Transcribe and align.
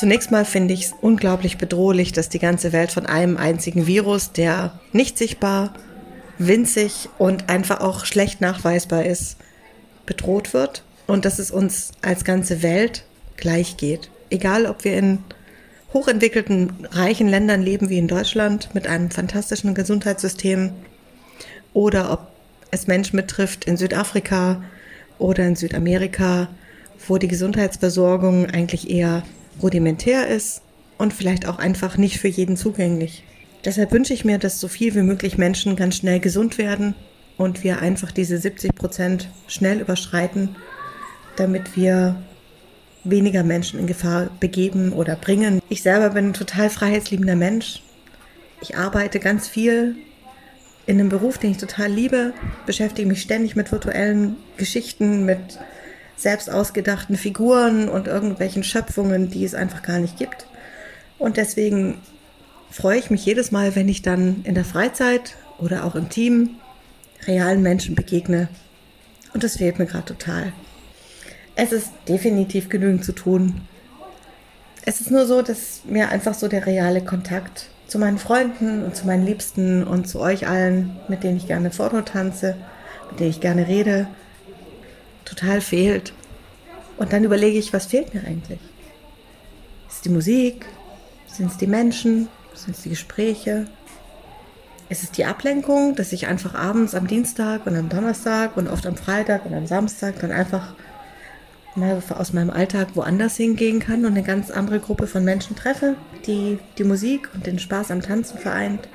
Zunächst 0.00 0.30
mal 0.30 0.46
finde 0.46 0.72
ich 0.72 0.86
es 0.86 0.94
unglaublich 1.02 1.58
bedrohlich, 1.58 2.12
dass 2.12 2.30
die 2.30 2.38
ganze 2.38 2.72
Welt 2.72 2.90
von 2.90 3.04
einem 3.04 3.36
einzigen 3.36 3.86
Virus, 3.86 4.32
der 4.32 4.80
nicht 4.92 5.18
sichtbar, 5.18 5.74
winzig 6.38 7.10
und 7.18 7.50
einfach 7.50 7.80
auch 7.82 8.06
schlecht 8.06 8.40
nachweisbar 8.40 9.04
ist, 9.04 9.36
bedroht 10.06 10.54
wird 10.54 10.84
und 11.06 11.26
dass 11.26 11.38
es 11.38 11.50
uns 11.50 11.90
als 12.00 12.24
ganze 12.24 12.62
Welt 12.62 13.04
gleich 13.36 13.76
geht. 13.76 14.08
Egal, 14.30 14.64
ob 14.64 14.84
wir 14.84 14.96
in 14.96 15.18
hochentwickelten, 15.92 16.86
reichen 16.92 17.28
Ländern 17.28 17.60
leben 17.60 17.90
wie 17.90 17.98
in 17.98 18.08
Deutschland 18.08 18.74
mit 18.74 18.86
einem 18.86 19.10
fantastischen 19.10 19.74
Gesundheitssystem 19.74 20.72
oder 21.74 22.10
ob 22.10 22.28
es 22.70 22.86
Menschen 22.86 23.18
betrifft 23.18 23.66
in 23.66 23.76
Südafrika 23.76 24.62
oder 25.18 25.46
in 25.46 25.56
Südamerika, 25.56 26.48
wo 27.06 27.18
die 27.18 27.28
Gesundheitsversorgung 27.28 28.46
eigentlich 28.46 28.88
eher 28.88 29.24
rudimentär 29.62 30.26
ist 30.28 30.62
und 30.98 31.12
vielleicht 31.12 31.46
auch 31.46 31.58
einfach 31.58 31.96
nicht 31.96 32.18
für 32.18 32.28
jeden 32.28 32.56
zugänglich. 32.56 33.24
Deshalb 33.64 33.92
wünsche 33.92 34.14
ich 34.14 34.24
mir, 34.24 34.38
dass 34.38 34.60
so 34.60 34.68
viel 34.68 34.94
wie 34.94 35.02
möglich 35.02 35.36
Menschen 35.36 35.76
ganz 35.76 35.96
schnell 35.96 36.20
gesund 36.20 36.58
werden 36.58 36.94
und 37.36 37.62
wir 37.62 37.80
einfach 37.80 38.10
diese 38.10 38.38
70 38.38 38.74
Prozent 38.74 39.28
schnell 39.46 39.80
überschreiten, 39.80 40.56
damit 41.36 41.76
wir 41.76 42.22
weniger 43.04 43.42
Menschen 43.42 43.80
in 43.80 43.86
Gefahr 43.86 44.28
begeben 44.40 44.92
oder 44.92 45.16
bringen. 45.16 45.62
Ich 45.68 45.82
selber 45.82 46.10
bin 46.10 46.28
ein 46.28 46.34
total 46.34 46.70
freiheitsliebender 46.70 47.36
Mensch. 47.36 47.82
Ich 48.60 48.76
arbeite 48.76 49.20
ganz 49.20 49.48
viel 49.48 49.96
in 50.86 50.98
einem 50.98 51.08
Beruf, 51.08 51.38
den 51.38 51.52
ich 51.52 51.58
total 51.58 51.90
liebe, 51.90 52.32
beschäftige 52.66 53.08
mich 53.08 53.22
ständig 53.22 53.56
mit 53.56 53.72
virtuellen 53.72 54.36
Geschichten, 54.56 55.24
mit 55.24 55.58
selbst 56.20 56.50
ausgedachten 56.50 57.16
Figuren 57.16 57.88
und 57.88 58.06
irgendwelchen 58.06 58.62
Schöpfungen, 58.62 59.30
die 59.30 59.44
es 59.44 59.54
einfach 59.54 59.82
gar 59.82 59.98
nicht 59.98 60.18
gibt. 60.18 60.46
Und 61.18 61.36
deswegen 61.36 61.98
freue 62.70 62.98
ich 62.98 63.10
mich 63.10 63.24
jedes 63.24 63.50
Mal, 63.50 63.74
wenn 63.74 63.88
ich 63.88 64.02
dann 64.02 64.42
in 64.44 64.54
der 64.54 64.64
Freizeit 64.64 65.36
oder 65.58 65.84
auch 65.84 65.94
im 65.94 66.08
Team 66.08 66.56
realen 67.26 67.62
Menschen 67.62 67.94
begegne. 67.94 68.48
Und 69.32 69.44
das 69.44 69.56
fehlt 69.56 69.78
mir 69.78 69.86
gerade 69.86 70.04
total. 70.04 70.52
Es 71.54 71.72
ist 71.72 71.90
definitiv 72.08 72.68
genügend 72.68 73.04
zu 73.04 73.12
tun. 73.12 73.62
Es 74.84 75.00
ist 75.00 75.10
nur 75.10 75.26
so, 75.26 75.42
dass 75.42 75.82
mir 75.84 76.08
einfach 76.08 76.34
so 76.34 76.48
der 76.48 76.66
reale 76.66 77.02
Kontakt 77.02 77.68
zu 77.86 77.98
meinen 77.98 78.18
Freunden 78.18 78.84
und 78.84 78.94
zu 78.94 79.06
meinen 79.06 79.26
Liebsten 79.26 79.84
und 79.84 80.08
zu 80.08 80.20
euch 80.20 80.46
allen, 80.48 80.96
mit 81.08 81.22
denen 81.22 81.36
ich 81.36 81.46
gerne 81.46 81.70
Foto 81.70 82.00
tanze, 82.02 82.56
mit 83.10 83.20
denen 83.20 83.30
ich 83.30 83.40
gerne 83.40 83.66
rede, 83.66 84.06
total 85.30 85.60
fehlt. 85.60 86.12
Und 86.98 87.12
dann 87.12 87.24
überlege 87.24 87.58
ich, 87.58 87.72
was 87.72 87.86
fehlt 87.86 88.12
mir 88.12 88.24
eigentlich? 88.24 88.60
Ist 89.88 89.96
es 89.96 90.00
die 90.02 90.10
Musik? 90.10 90.66
Sind 91.26 91.50
es 91.50 91.56
die 91.56 91.66
Menschen? 91.66 92.28
Sind 92.54 92.76
es 92.76 92.82
die 92.82 92.90
Gespräche? 92.90 93.66
Ist 94.88 95.04
es 95.04 95.10
die 95.12 95.24
Ablenkung, 95.24 95.94
dass 95.94 96.12
ich 96.12 96.26
einfach 96.26 96.54
abends 96.54 96.94
am 96.94 97.06
Dienstag 97.06 97.66
und 97.66 97.76
am 97.76 97.88
Donnerstag 97.88 98.56
und 98.56 98.68
oft 98.68 98.86
am 98.86 98.96
Freitag 98.96 99.46
und 99.46 99.54
am 99.54 99.66
Samstag 99.66 100.18
dann 100.20 100.32
einfach 100.32 100.74
mal 101.76 102.02
aus 102.10 102.32
meinem 102.32 102.50
Alltag 102.50 102.88
woanders 102.94 103.36
hingehen 103.36 103.78
kann 103.78 104.04
und 104.04 104.12
eine 104.12 104.24
ganz 104.24 104.50
andere 104.50 104.80
Gruppe 104.80 105.06
von 105.06 105.24
Menschen 105.24 105.56
treffe, 105.56 105.94
die 106.26 106.58
die 106.76 106.84
Musik 106.84 107.28
und 107.34 107.46
den 107.46 107.58
Spaß 107.58 107.92
am 107.92 108.02
Tanzen 108.02 108.38
vereint? 108.38 108.88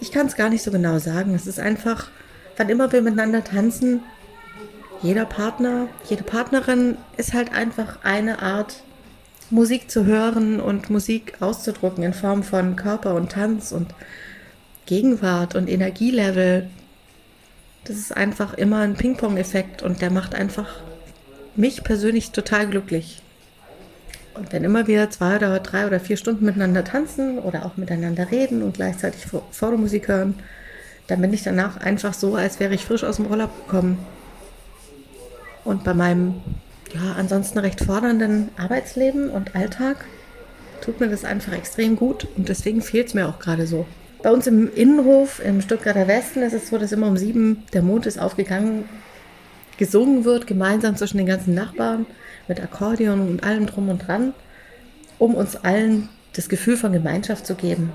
Ich 0.00 0.12
kann 0.12 0.26
es 0.26 0.36
gar 0.36 0.48
nicht 0.48 0.62
so 0.62 0.70
genau 0.70 0.98
sagen. 0.98 1.34
Es 1.34 1.46
ist 1.46 1.58
einfach, 1.58 2.10
wann 2.56 2.68
immer 2.68 2.92
wir 2.92 3.02
miteinander 3.02 3.42
tanzen, 3.42 4.02
jeder 5.04 5.26
Partner, 5.26 5.88
jede 6.08 6.22
Partnerin 6.22 6.96
ist 7.18 7.34
halt 7.34 7.52
einfach 7.52 7.98
eine 8.04 8.40
Art, 8.40 8.82
Musik 9.50 9.90
zu 9.90 10.06
hören 10.06 10.60
und 10.60 10.88
Musik 10.88 11.34
auszudrücken 11.40 12.02
in 12.02 12.14
Form 12.14 12.42
von 12.42 12.74
Körper 12.74 13.14
und 13.14 13.30
Tanz 13.30 13.70
und 13.70 13.94
Gegenwart 14.86 15.56
und 15.56 15.68
Energielevel. 15.68 16.70
Das 17.84 17.96
ist 17.96 18.16
einfach 18.16 18.54
immer 18.54 18.78
ein 18.78 18.94
Ping-Pong-Effekt 18.94 19.82
und 19.82 20.00
der 20.00 20.10
macht 20.10 20.34
einfach 20.34 20.80
mich 21.54 21.84
persönlich 21.84 22.30
total 22.30 22.66
glücklich. 22.66 23.20
Und 24.32 24.54
wenn 24.54 24.64
immer 24.64 24.86
wir 24.86 25.10
zwei 25.10 25.36
oder 25.36 25.60
drei 25.60 25.86
oder 25.86 26.00
vier 26.00 26.16
Stunden 26.16 26.46
miteinander 26.46 26.82
tanzen 26.82 27.38
oder 27.38 27.66
auch 27.66 27.76
miteinander 27.76 28.30
reden 28.30 28.62
und 28.62 28.76
gleichzeitig 28.76 29.26
Fotomusik 29.50 30.08
hören, 30.08 30.36
dann 31.08 31.20
bin 31.20 31.34
ich 31.34 31.42
danach 31.42 31.76
einfach 31.76 32.14
so, 32.14 32.36
als 32.36 32.58
wäre 32.58 32.72
ich 32.72 32.86
frisch 32.86 33.04
aus 33.04 33.16
dem 33.16 33.26
Urlaub 33.26 33.66
gekommen. 33.66 33.98
Und 35.64 35.84
bei 35.84 35.94
meinem 35.94 36.34
ja, 36.94 37.14
ansonsten 37.16 37.58
recht 37.58 37.82
fordernden 37.84 38.50
Arbeitsleben 38.56 39.30
und 39.30 39.56
Alltag 39.56 40.04
tut 40.80 41.00
mir 41.00 41.08
das 41.08 41.24
einfach 41.24 41.52
extrem 41.52 41.96
gut 41.96 42.28
und 42.36 42.48
deswegen 42.48 42.82
fehlt 42.82 43.08
es 43.08 43.14
mir 43.14 43.28
auch 43.28 43.38
gerade 43.38 43.66
so. 43.66 43.86
Bei 44.22 44.30
uns 44.30 44.46
im 44.46 44.72
Innenhof 44.74 45.40
im 45.44 45.60
Stuttgarter 45.60 46.06
Westen 46.06 46.42
ist 46.42 46.52
es 46.52 46.68
so, 46.68 46.78
dass 46.78 46.92
immer 46.92 47.08
um 47.08 47.16
sieben 47.16 47.64
der 47.72 47.82
Mond 47.82 48.06
ist 48.06 48.18
aufgegangen, 48.18 48.84
gesungen 49.76 50.24
wird, 50.24 50.46
gemeinsam 50.46 50.96
zwischen 50.96 51.18
den 51.18 51.26
ganzen 51.26 51.54
Nachbarn 51.54 52.06
mit 52.48 52.62
Akkordeon 52.62 53.20
und 53.20 53.44
allem 53.44 53.66
drum 53.66 53.88
und 53.88 54.06
dran, 54.06 54.34
um 55.18 55.34
uns 55.34 55.56
allen 55.56 56.08
das 56.34 56.48
Gefühl 56.48 56.76
von 56.76 56.92
Gemeinschaft 56.92 57.46
zu 57.46 57.54
geben. 57.54 57.92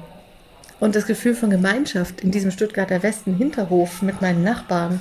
Und 0.80 0.96
das 0.96 1.06
Gefühl 1.06 1.36
von 1.36 1.50
Gemeinschaft 1.50 2.22
in 2.22 2.32
diesem 2.32 2.52
Stuttgarter 2.52 3.04
Westen 3.04 3.36
Hinterhof 3.36 4.02
mit 4.02 4.22
meinen 4.22 4.44
Nachbarn 4.44 5.00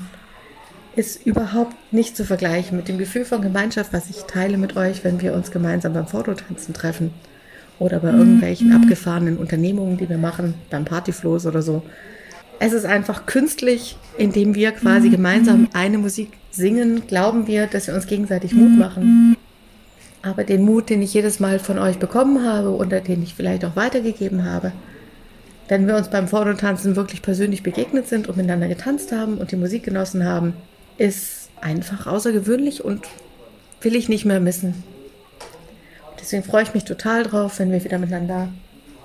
ist 0.99 1.25
überhaupt 1.25 1.77
nicht 1.93 2.17
zu 2.17 2.25
vergleichen 2.25 2.77
mit 2.77 2.89
dem 2.89 2.99
Gefühl 2.99 3.25
von 3.25 3.41
Gemeinschaft, 3.41 3.93
was 3.93 4.11
ich 4.11 4.23
teile 4.25 4.59
mit 4.59 4.77
euch, 4.77 5.05
wenn 5.05 5.21
wir 5.21 5.33
uns 5.33 5.53
gemeinsam 5.53 5.93
beim 5.93 6.09
Fototanzen 6.09 6.75
treffen 6.75 7.13
oder 7.79 8.01
bei 8.01 8.11
irgendwelchen 8.11 8.71
mhm. 8.71 8.83
abgefahrenen 8.83 9.37
Unternehmungen, 9.37 9.97
die 9.97 10.09
wir 10.09 10.19
machen, 10.19 10.55
beim 10.71 10.85
Partyfloß 10.85 11.47
oder 11.47 11.63
so. 11.63 11.85
Es 12.59 12.73
ist 12.73 12.85
einfach 12.85 13.27
künstlich, 13.27 13.97
indem 14.19 14.57
wir 14.57 14.73
quasi 14.73 15.07
mhm. 15.07 15.13
gemeinsam 15.13 15.69
eine 15.73 15.99
Musik 15.99 16.33
singen, 16.51 17.07
glauben 17.07 17.47
wir, 17.47 17.69
dass 17.69 17.87
wir 17.87 17.95
uns 17.95 18.09
gegenseitig 18.09 18.53
Mut 18.53 18.73
mhm. 18.73 18.79
machen. 18.79 19.37
Aber 20.23 20.43
den 20.43 20.65
Mut, 20.65 20.91
den 20.91 21.01
ich 21.01 21.15
jedes 21.15 21.39
Mal 21.39 21.61
von 21.61 21.79
euch 21.79 22.01
bekommen 22.01 22.45
habe 22.45 22.75
oder 22.75 23.01
den 23.01 23.23
ich 23.23 23.35
vielleicht 23.35 23.65
auch 23.65 23.77
weitergegeben 23.77 24.45
habe, 24.45 24.73
wenn 25.69 25.87
wir 25.87 25.97
uns 25.97 26.09
beim 26.09 26.27
Fototanzen 26.27 26.97
wirklich 26.97 27.23
persönlich 27.23 27.63
begegnet 27.63 28.09
sind 28.09 28.27
und 28.27 28.37
miteinander 28.37 28.67
getanzt 28.67 29.13
haben 29.13 29.39
und 29.39 29.53
die 29.53 29.57
Musik 29.57 29.85
genossen 29.85 30.25
haben, 30.25 30.55
ist 30.99 31.49
einfach 31.61 32.07
außergewöhnlich 32.07 32.85
und 32.85 33.07
will 33.81 33.97
ich 33.97 34.09
nicht 34.09 34.25
mehr 34.25 34.41
missen. 34.41 34.83
Deswegen 36.21 36.43
freue 36.43 36.65
ich 36.65 36.75
mich 36.75 36.85
total 36.85 37.23
drauf, 37.23 37.59
wenn 37.59 37.73
wir 37.73 37.83
wieder 37.85 37.99
miteinander 37.99 38.49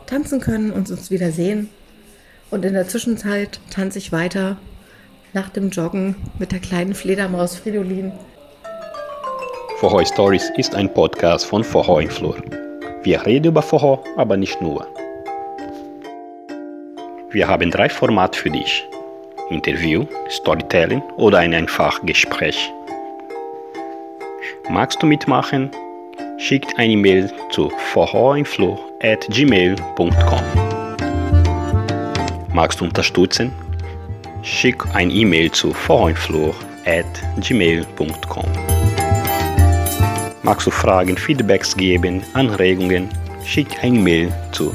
tanzen 0.07 0.41
können 0.41 0.71
und 0.71 0.89
uns 0.89 1.11
wieder 1.11 1.31
sehen. 1.31 1.69
Und 2.51 2.65
in 2.65 2.73
der 2.73 2.87
Zwischenzeit 2.87 3.59
tanze 3.69 3.99
ich 3.99 4.11
weiter 4.11 4.57
nach 5.33 5.49
dem 5.49 5.69
Joggen 5.69 6.15
mit 6.37 6.51
der 6.51 6.59
kleinen 6.59 6.93
Fledermaus 6.93 7.55
Fridolin. 7.55 8.11
Vorhoi 9.79 10.05
Stories 10.05 10.51
ist 10.57 10.75
ein 10.75 10.93
Podcast 10.93 11.45
von 11.45 11.63
Vorhoi 11.63 12.07
Flur. 12.07 12.37
Wir 13.03 13.25
reden 13.25 13.47
über 13.47 13.61
Vorhoi, 13.61 13.99
aber 14.17 14.37
nicht 14.37 14.61
nur. 14.61 14.87
Wir 17.31 17.47
haben 17.47 17.71
drei 17.71 17.89
Formate 17.89 18.39
für 18.39 18.51
dich. 18.51 18.87
Interview, 19.49 20.05
Storytelling 20.29 21.01
oder 21.17 21.39
ein 21.39 21.53
einfach 21.53 21.99
Gespräch. 22.05 22.71
Magst 24.69 25.01
du 25.01 25.07
mitmachen? 25.07 25.71
Schickt 26.37 26.77
eine 26.77 26.93
E-Mail 26.93 27.29
zu 27.51 27.69
vorhoinflow@gmail.com. 27.93 30.43
Magst 32.53 32.79
du 32.79 32.85
unterstützen? 32.85 33.51
Schick 34.41 34.81
ein 34.93 35.09
E-Mail 35.09 35.51
zu 35.51 35.73
vorhoinflow@gmail.com. 35.73 38.45
Magst 40.43 40.67
du 40.67 40.71
Fragen, 40.71 41.17
Feedbacks 41.17 41.75
geben, 41.77 42.21
Anregungen? 42.33 43.07
Schick 43.45 43.67
ein 43.81 43.95
E-Mail 43.95 44.33
zu 44.51 44.73